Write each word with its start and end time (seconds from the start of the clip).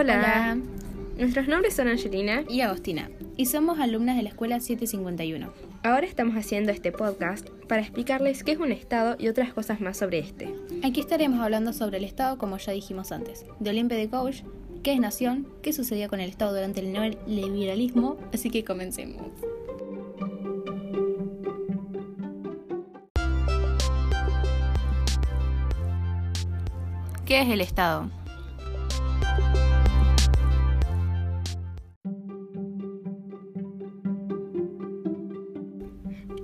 Hola. 0.00 0.56
Nuestros 1.18 1.46
nombres 1.46 1.76
son 1.76 1.86
Angelina 1.86 2.44
y 2.48 2.62
Agostina, 2.62 3.10
y 3.36 3.44
somos 3.44 3.78
alumnas 3.78 4.16
de 4.16 4.22
la 4.22 4.30
Escuela 4.30 4.58
751. 4.58 5.52
Ahora 5.82 6.06
estamos 6.06 6.36
haciendo 6.36 6.72
este 6.72 6.90
podcast 6.90 7.50
para 7.68 7.82
explicarles 7.82 8.42
qué 8.42 8.52
es 8.52 8.58
un 8.58 8.72
Estado 8.72 9.16
y 9.18 9.28
otras 9.28 9.52
cosas 9.52 9.82
más 9.82 9.98
sobre 9.98 10.20
este. 10.20 10.54
Aquí 10.82 11.00
estaremos 11.00 11.38
hablando 11.40 11.74
sobre 11.74 11.98
el 11.98 12.04
Estado, 12.04 12.38
como 12.38 12.56
ya 12.56 12.72
dijimos 12.72 13.12
antes, 13.12 13.44
de 13.58 13.68
Olimpe 13.68 13.94
de 13.94 14.06
Gauche, 14.06 14.42
qué 14.82 14.94
es 14.94 15.00
nación, 15.00 15.46
qué 15.62 15.74
sucedía 15.74 16.08
con 16.08 16.20
el 16.20 16.30
Estado 16.30 16.54
durante 16.54 16.80
el 16.80 16.94
neoliberalismo, 16.94 18.16
así 18.32 18.48
que 18.48 18.64
comencemos. 18.64 19.20
¿Qué 27.26 27.42
es 27.42 27.48
el 27.50 27.60
Estado? 27.60 28.08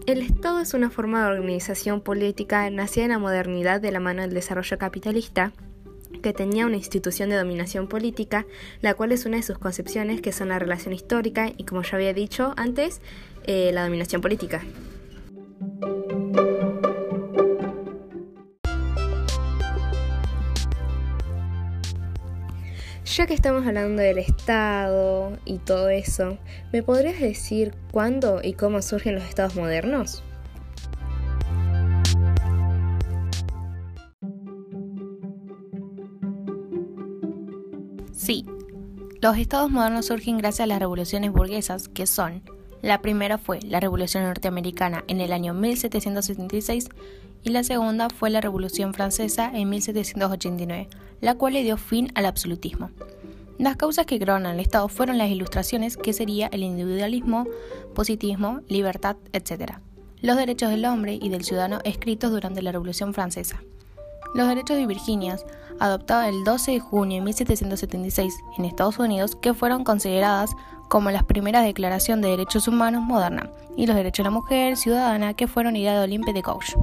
El 0.06 0.22
Estado 0.22 0.60
es 0.60 0.72
una 0.72 0.88
forma 0.88 1.24
de 1.24 1.36
organización 1.36 2.00
política 2.00 2.70
nacida 2.70 3.06
en 3.06 3.10
la 3.10 3.18
modernidad 3.18 3.80
de 3.80 3.90
la 3.90 3.98
mano 3.98 4.22
del 4.22 4.34
desarrollo 4.34 4.78
capitalista 4.78 5.52
que 6.22 6.32
tenía 6.32 6.64
una 6.64 6.76
institución 6.76 7.28
de 7.28 7.34
dominación 7.34 7.88
política, 7.88 8.46
la 8.82 8.94
cual 8.94 9.10
es 9.10 9.26
una 9.26 9.38
de 9.38 9.42
sus 9.42 9.58
concepciones 9.58 10.20
que 10.20 10.30
son 10.30 10.50
la 10.50 10.60
relación 10.60 10.94
histórica 10.94 11.50
y, 11.56 11.64
como 11.64 11.82
ya 11.82 11.96
había 11.96 12.14
dicho 12.14 12.54
antes, 12.56 13.00
eh, 13.48 13.72
la 13.72 13.82
dominación 13.82 14.20
política. 14.22 14.62
Ya 23.06 23.24
que 23.24 23.34
estamos 23.34 23.64
hablando 23.64 24.02
del 24.02 24.18
Estado 24.18 25.38
y 25.44 25.58
todo 25.58 25.88
eso, 25.90 26.38
¿me 26.72 26.82
podrías 26.82 27.20
decir 27.20 27.72
cuándo 27.92 28.40
y 28.42 28.54
cómo 28.54 28.82
surgen 28.82 29.14
los 29.14 29.24
Estados 29.24 29.54
modernos? 29.54 30.24
Sí, 38.12 38.44
los 39.22 39.38
estados 39.38 39.70
modernos 39.70 40.06
surgen 40.06 40.36
gracias 40.36 40.64
a 40.64 40.66
las 40.66 40.80
revoluciones 40.80 41.30
burguesas, 41.30 41.88
que 41.88 42.06
son, 42.06 42.42
la 42.82 43.02
primera 43.02 43.38
fue 43.38 43.60
la 43.62 43.78
Revolución 43.80 44.24
Norteamericana 44.24 45.04
en 45.06 45.20
el 45.20 45.32
año 45.32 45.54
1776 45.54 46.88
y 47.42 47.50
la 47.50 47.62
segunda 47.62 48.08
fue 48.10 48.30
la 48.30 48.40
Revolución 48.40 48.94
Francesa 48.94 49.50
en 49.54 49.68
1789, 49.68 50.88
la 51.20 51.34
cual 51.34 51.54
le 51.54 51.62
dio 51.62 51.76
fin 51.76 52.10
al 52.14 52.26
absolutismo. 52.26 52.90
Las 53.58 53.76
causas 53.76 54.04
que 54.04 54.18
crearon 54.18 54.44
al 54.44 54.60
Estado 54.60 54.88
fueron 54.88 55.16
las 55.16 55.30
ilustraciones, 55.30 55.96
que 55.96 56.12
sería 56.12 56.48
el 56.48 56.62
individualismo, 56.62 57.46
positivismo, 57.94 58.60
libertad, 58.68 59.16
etc. 59.32 59.74
Los 60.20 60.36
derechos 60.36 60.70
del 60.70 60.84
hombre 60.84 61.18
y 61.20 61.30
del 61.30 61.44
ciudadano 61.44 61.78
escritos 61.84 62.30
durante 62.30 62.60
la 62.60 62.72
Revolución 62.72 63.14
Francesa. 63.14 63.62
Los 64.34 64.48
derechos 64.48 64.76
de 64.76 64.86
Virginia, 64.86 65.38
adoptados 65.80 66.26
el 66.26 66.44
12 66.44 66.72
de 66.72 66.80
junio 66.80 67.18
de 67.18 67.24
1776 67.24 68.34
en 68.58 68.64
Estados 68.66 68.98
Unidos, 68.98 69.36
que 69.36 69.54
fueron 69.54 69.84
consideradas 69.84 70.50
como 70.88 71.10
las 71.10 71.24
primeras 71.24 71.64
declaraciones 71.64 72.24
de 72.24 72.30
derechos 72.30 72.68
humanos 72.68 73.02
moderna, 73.02 73.50
y 73.76 73.86
los 73.86 73.96
derechos 73.96 74.24
de 74.24 74.30
la 74.30 74.34
mujer 74.34 74.76
ciudadana, 74.76 75.34
que 75.34 75.46
fueron 75.46 75.76
ideas 75.76 75.96
de 75.96 76.04
Olympe 76.04 76.32
de 76.34 76.42
Gauche. 76.42 76.76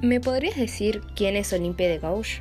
¿Me 0.00 0.20
podrías 0.20 0.54
decir 0.54 1.02
quién 1.16 1.34
es 1.34 1.52
Olimpia 1.52 1.88
de 1.88 1.98
Gauche? 1.98 2.40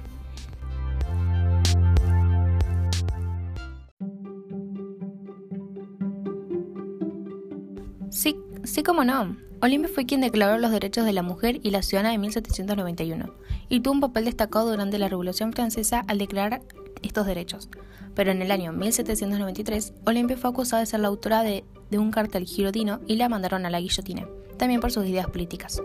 Sí, 8.11 8.35
sí 8.63 8.83
como 8.83 9.03
no. 9.03 9.35
Olimpia 9.59 9.89
fue 9.91 10.05
quien 10.05 10.21
declaró 10.21 10.59
los 10.59 10.69
derechos 10.69 11.03
de 11.03 11.13
la 11.13 11.23
mujer 11.23 11.59
y 11.63 11.71
la 11.71 11.81
ciudadana 11.81 12.13
en 12.13 12.21
1791 12.21 13.33
y 13.69 13.79
tuvo 13.79 13.95
un 13.95 14.01
papel 14.01 14.25
destacado 14.25 14.69
durante 14.69 14.99
la 14.99 15.09
Revolución 15.09 15.51
Francesa 15.51 16.03
al 16.07 16.19
declarar 16.19 16.61
estos 17.01 17.25
derechos. 17.25 17.69
Pero 18.13 18.29
en 18.29 18.43
el 18.43 18.51
año 18.51 18.71
1793, 18.71 19.93
Olimpia 20.05 20.37
fue 20.37 20.51
acusada 20.51 20.81
de 20.81 20.85
ser 20.85 20.99
la 20.99 21.07
autora 21.07 21.41
de, 21.41 21.63
de 21.89 21.97
un 21.97 22.11
cartel 22.11 22.45
girotino 22.45 22.99
y 23.07 23.15
la 23.15 23.29
mandaron 23.29 23.65
a 23.65 23.71
la 23.71 23.79
guillotina, 23.79 24.27
también 24.57 24.79
por 24.79 24.91
sus 24.91 25.07
ideas 25.07 25.27
políticas. 25.27 25.81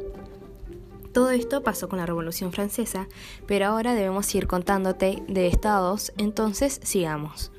Todo 1.12 1.30
esto 1.30 1.62
pasó 1.62 1.88
con 1.88 1.98
la 1.98 2.06
Revolución 2.06 2.52
Francesa, 2.52 3.06
pero 3.46 3.66
ahora 3.66 3.94
debemos 3.94 4.34
ir 4.34 4.46
contándote 4.46 5.22
de 5.28 5.46
estados, 5.46 6.12
entonces 6.16 6.80
sigamos. 6.82 7.52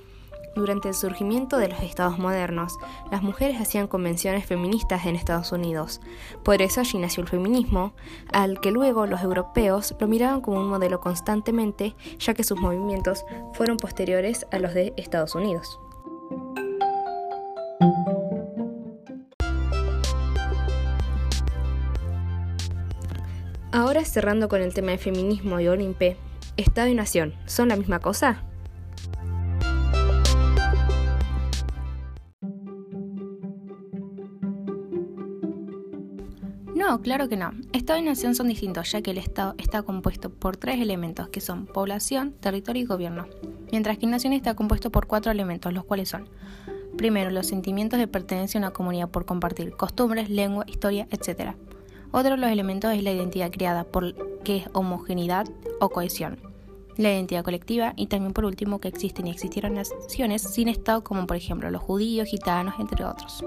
Durante 0.56 0.88
el 0.88 0.94
surgimiento 0.94 1.58
de 1.58 1.68
los 1.68 1.82
estados 1.82 2.20
modernos, 2.20 2.78
las 3.12 3.24
mujeres 3.24 3.60
hacían 3.60 3.88
convenciones 3.88 4.46
feministas 4.46 5.06
en 5.06 5.16
Estados 5.16 5.52
Unidos. 5.52 6.00
Por 6.44 6.62
eso 6.62 6.82
allí 6.82 7.00
nació 7.00 7.24
el 7.24 7.30
feminismo, 7.30 7.94
al 8.32 8.60
que 8.60 8.72
luego 8.72 9.08
los 9.08 9.22
europeos 9.22 9.96
lo 10.00 10.08
miraban 10.08 10.42
como 10.42 10.60
un 10.60 10.70
modelo 10.70 11.00
constantemente, 11.00 11.96
ya 12.20 12.36
que 12.36 12.44
sus 12.44 12.60
movimientos 12.60 13.26
fueron 13.54 13.78
posteriores 13.78 14.46
a 14.52 14.60
los 14.60 14.76
de 14.76 14.94
Estados 14.96 15.34
Unidos. 15.34 15.80
Cerrando 24.06 24.48
con 24.50 24.62
el 24.62 24.74
tema 24.74 24.92
de 24.92 24.98
feminismo 24.98 25.60
y 25.60 25.68
Olimpe, 25.68 26.18
Estado 26.58 26.88
y 26.88 26.94
Nación, 26.94 27.34
¿son 27.46 27.70
la 27.70 27.76
misma 27.76 28.00
cosa? 28.00 28.44
No, 36.76 37.02
claro 37.02 37.30
que 37.30 37.38
no. 37.38 37.52
Estado 37.72 37.98
y 38.00 38.02
nación 38.02 38.36
son 38.36 38.50
distintos, 38.50 38.92
ya 38.92 39.02
que 39.02 39.12
el 39.12 39.18
Estado 39.18 39.56
está 39.58 39.84
compuesto 39.84 40.30
por 40.30 40.58
tres 40.58 40.82
elementos, 40.82 41.30
que 41.30 41.40
son 41.40 41.66
población, 41.66 42.34
territorio 42.34 42.84
y 42.84 42.86
gobierno, 42.86 43.28
mientras 43.72 43.98
que 43.98 44.06
nación 44.06 44.34
está 44.34 44.54
compuesto 44.54 44.92
por 44.92 45.08
cuatro 45.08 45.32
elementos, 45.32 45.72
los 45.72 45.86
cuales 45.86 46.10
son, 46.10 46.28
primero, 46.98 47.32
los 47.32 47.48
sentimientos 47.48 48.00
de 48.00 48.08
pertenencia 48.08 48.60
a 48.60 48.64
una 48.64 48.72
comunidad 48.72 49.10
por 49.10 49.26
compartir 49.26 49.72
costumbres, 49.72 50.30
lengua, 50.30 50.66
historia, 50.68 51.08
etc. 51.10 51.56
Otro 52.16 52.36
de 52.36 52.38
los 52.38 52.52
elementos 52.52 52.94
es 52.94 53.02
la 53.02 53.12
identidad 53.12 53.50
creada, 53.50 53.86
por 53.86 54.14
que 54.44 54.58
es 54.58 54.70
homogeneidad 54.74 55.48
o 55.80 55.90
cohesión. 55.90 56.38
La 56.96 57.12
identidad 57.12 57.44
colectiva 57.44 57.94
y 57.96 58.06
también 58.06 58.34
por 58.34 58.46
último 58.46 58.80
que 58.80 58.88
existen 58.88 59.26
y 59.26 59.32
existieron 59.32 59.74
naciones 59.74 60.44
sin 60.44 60.68
Estado 60.68 61.04
como 61.04 61.26
por 61.26 61.38
ejemplo 61.38 61.72
los 61.72 61.82
judíos, 61.82 62.28
gitanos, 62.28 62.76
entre 62.78 63.04
otros. 63.04 63.44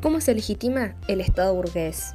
¿Cómo 0.00 0.20
se 0.20 0.34
legitima 0.34 0.94
el 1.08 1.20
Estado 1.20 1.52
burgués? 1.52 2.14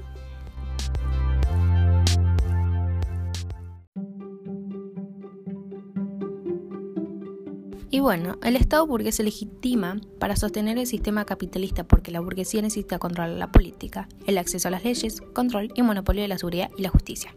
Y 7.93 7.99
bueno, 7.99 8.37
el 8.41 8.55
Estado 8.55 8.87
burgués 8.87 9.15
se 9.15 9.23
legitima 9.23 9.99
para 10.17 10.37
sostener 10.37 10.77
el 10.77 10.87
sistema 10.87 11.25
capitalista 11.25 11.83
porque 11.83 12.09
la 12.09 12.21
burguesía 12.21 12.61
necesita 12.61 12.99
controlar 12.99 13.37
la 13.37 13.51
política, 13.51 14.07
el 14.25 14.37
acceso 14.37 14.69
a 14.69 14.71
las 14.71 14.85
leyes, 14.85 15.19
control 15.33 15.73
y 15.75 15.81
monopolio 15.81 16.21
de 16.21 16.29
la 16.29 16.37
seguridad 16.37 16.71
y 16.77 16.83
la 16.83 16.89
justicia. 16.89 17.35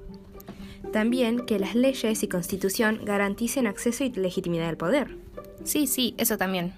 También 0.92 1.44
que 1.44 1.58
las 1.58 1.74
leyes 1.74 2.22
y 2.22 2.28
constitución 2.28 3.00
garanticen 3.04 3.66
acceso 3.66 4.04
y 4.04 4.12
legitimidad 4.12 4.68
al 4.68 4.76
poder. 4.76 5.18
Sí, 5.64 5.88
sí, 5.88 6.14
eso 6.18 6.38
también. 6.38 6.72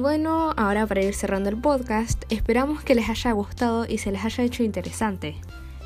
Y 0.00 0.02
bueno, 0.02 0.54
ahora 0.56 0.86
para 0.86 1.02
ir 1.02 1.12
cerrando 1.12 1.50
el 1.50 1.58
podcast, 1.58 2.24
esperamos 2.30 2.82
que 2.82 2.94
les 2.94 3.10
haya 3.10 3.32
gustado 3.32 3.84
y 3.86 3.98
se 3.98 4.10
les 4.10 4.24
haya 4.24 4.44
hecho 4.44 4.62
interesante. 4.62 5.36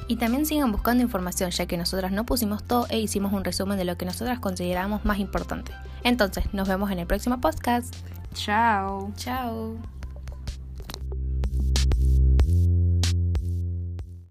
Y 0.07 0.19
también 0.19 0.47
sigan 0.47 0.71
buscando 0.71 1.03
información, 1.03 1.51
ya 1.51 1.67
que 1.67 1.77
nosotras 1.77 2.13
no 2.13 2.25
pusimos 2.25 2.63
todo 2.63 2.87
e 2.91 3.01
hicimos 3.01 3.33
un 3.33 3.43
resumen 3.43 3.77
de 3.77 3.85
lo 3.85 3.99
que 3.99 4.07
nosotras 4.07 4.39
consideramos 4.39 5.05
más 5.05 5.19
importante. 5.19 5.73
Entonces, 6.05 6.45
nos 6.55 6.69
vemos 6.69 6.93
en 6.93 7.01
el 7.01 7.09
próximo 7.09 7.41
podcast. 7.41 7.93
Chao. 8.35 9.11
Chao. 9.17 9.79